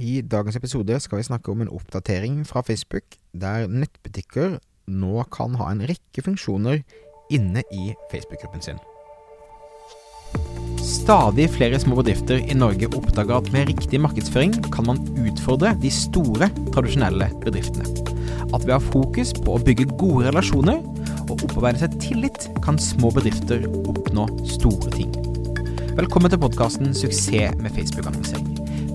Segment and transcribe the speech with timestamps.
[0.00, 4.56] I dagens episode skal vi snakke om en oppdatering fra Facebook, der nettbutikker
[4.88, 6.80] nå kan ha en rekke funksjoner
[7.30, 8.80] inne i Facebook-gruppen sin.
[10.80, 15.92] Stadig flere små bedrifter i Norge oppdager at med riktig markedsføring kan man utfordre de
[15.92, 17.84] store, tradisjonelle bedriftene.
[18.54, 20.80] At ved å ha fokus på å bygge gode relasjoner
[21.26, 24.26] og opparbeide seg tillit, kan små bedrifter oppnå
[24.56, 25.12] store ting.
[26.00, 28.59] Velkommen til podkasten 'Suksess med Facebook-annonsering'.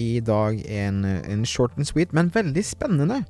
[0.00, 3.22] i dag en, en, short and sweet, men veldig spennende.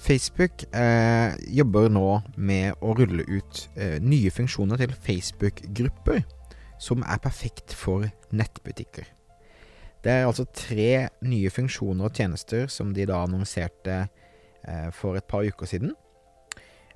[0.00, 6.24] Facebook eh, jobber nå med å rulle ut eh, nye funksjoner til Facebook-grupper
[6.82, 9.06] som er perfekt for nettbutikker.
[10.04, 15.24] Det er altså tre nye funksjoner og tjenester som de da annonserte eh, for et
[15.30, 15.94] par uker siden,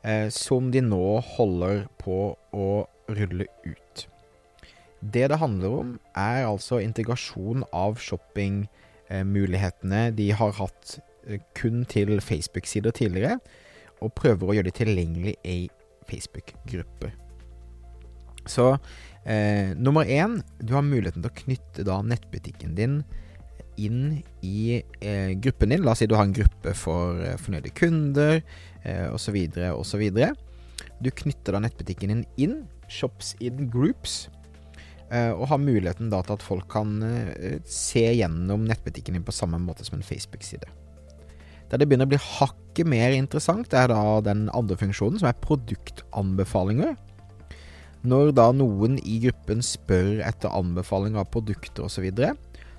[0.03, 2.69] eh, som de nå holder på å
[3.09, 4.09] rulle ut.
[5.01, 12.21] Det det handler om, er altså integrasjon av shoppingmulighetene de har hatt eh, kun til
[12.25, 13.39] Facebook-sider tidligere,
[14.03, 15.69] og prøver å gjøre det tilgjengelig i
[16.11, 17.11] Facebook-grupper.
[18.49, 18.67] Så
[19.29, 23.03] eh, nummer én, du har muligheten til å knytte da nettbutikken din
[23.79, 25.85] inn i eh, gruppen din.
[25.85, 28.41] La oss si du har en gruppe for eh, fornøyde kunder
[28.83, 29.37] eh, osv.
[29.75, 30.05] osv.
[31.03, 32.59] Du knytter da nettbutikken din inn.
[32.91, 34.27] Shops in groups.
[35.09, 39.33] Uh, og har muligheten da til at folk kan uh, se gjennom nettbutikken din på
[39.33, 40.69] samme måte som en Facebook-side.
[41.69, 45.41] Der det begynner å bli hakket mer interessant, er da den andre funksjonen, som er
[45.45, 46.93] produktanbefalinger.
[48.09, 52.37] Når da noen i gruppen spør etter anbefaling av produkter osv., så, videre,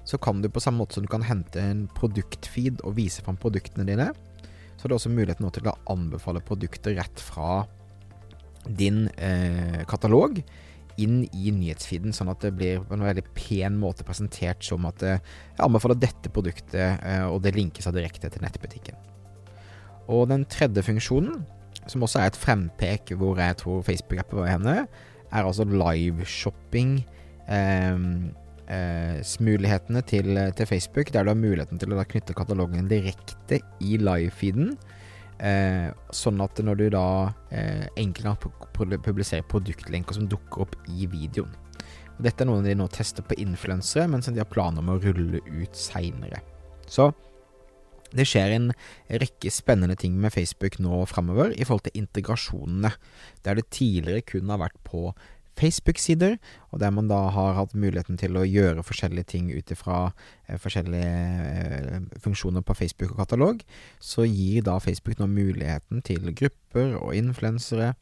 [0.07, 3.37] så kan du på samme måte som du kan hente en produktfeed og vise fram
[3.41, 4.09] produktene dine,
[4.77, 7.65] så har du også muligheten til å anbefale produkter rett fra
[8.79, 10.39] din eh, katalog
[11.03, 15.03] inn i nyhetsfeeden, sånn at det blir på en veldig pen måte presentert som at
[15.05, 15.21] eh,
[15.53, 18.99] jeg anbefaler dette produktet, eh, og det linkes av direkte til nettbutikken.
[20.09, 21.43] Og den tredje funksjonen,
[21.89, 24.75] som også er et frempek hvor jeg tror Facebook-appen var henne,
[25.29, 26.99] er altså liveshopping.
[27.49, 28.05] Eh,
[28.69, 33.97] eh, mulighetene til, til, Facebook, der du har muligheten til å knytte katalogen direkte i
[34.01, 34.75] livefeeden.
[35.39, 37.05] Eh, sånn at når du da
[37.55, 41.53] eh, enkelt kan publiserer produktlenker som dukker opp i videoen.
[42.17, 44.91] Og dette er noe de nå tester på influensere, men som de har planer om
[44.91, 46.41] å rulle ut seinere.
[46.91, 47.07] Så
[48.11, 48.71] det skjer en
[49.21, 52.91] rekke spennende ting med Facebook nå framover i forhold til integrasjonene,
[53.45, 55.13] der det tidligere kun har vært på
[55.59, 56.37] Facebook-sider,
[56.71, 60.01] og der man da har hatt muligheten til å gjøre forskjellige ting ut ifra
[60.47, 61.13] eh, forskjellige
[61.53, 63.63] eh, funksjoner på Facebook og katalog,
[63.99, 67.93] så gir da Facebook nå muligheten til grupper og influensere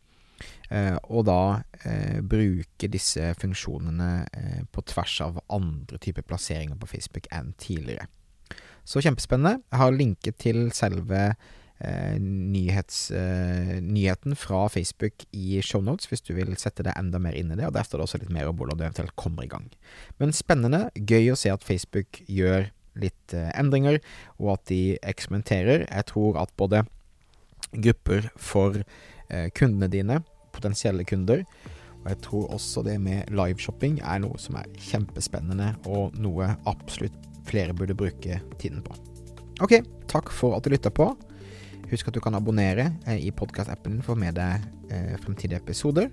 [0.69, 1.41] eh, og da
[1.83, 8.07] eh, bruke disse funksjonene eh, på tvers av andre typer plasseringer på Facebook enn tidligere.
[8.87, 9.59] Så kjempespennende.
[9.67, 11.33] Jeg har linket til selve
[12.19, 17.51] nyhets, eh, nyheten fra Facebook i shownotes hvis du vil sette deg enda mer inn
[17.53, 17.67] i det.
[17.67, 19.69] Og Der står det også litt mer om hvordan du eventuelt kommer i gang.
[20.19, 20.87] Men spennende.
[20.97, 23.99] Gøy å se at Facebook gjør litt eh, endringer,
[24.39, 25.85] og at de eksperimenterer.
[25.85, 26.83] Jeg tror at både
[27.77, 30.21] grupper for eh, kundene dine,
[30.55, 31.43] potensielle kunder,
[32.01, 37.17] og jeg tror også det med liveshopping er noe som er kjempespennende, og noe absolutt
[37.47, 38.95] flere burde bruke tiden på.
[39.61, 41.11] Ok, takk for at du lytta på.
[41.87, 45.61] Husk at du kan abonnere eh, i podkastappen for å få med deg eh, fremtidige
[45.61, 46.09] episoder.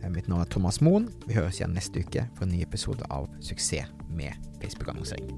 [0.00, 1.06] Eh, mitt navn er Thomas Moen.
[1.28, 5.30] Vi høres igjen neste uke for en ny episode av Suksess med Facebook-annonsering.